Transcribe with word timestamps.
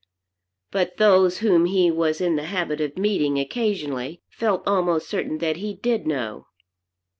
But 0.71 0.97
those 0.97 1.37
whom 1.45 1.65
he 1.65 1.91
was 1.91 2.21
in 2.21 2.35
the 2.35 2.45
habit 2.45 2.81
of 2.81 2.97
meeting 2.97 3.37
occasionally 3.37 4.23
felt 4.31 4.63
almost 4.65 5.07
certain 5.07 5.37
that 5.37 5.57
he 5.57 5.75
did 5.75 6.07
know. 6.07 6.47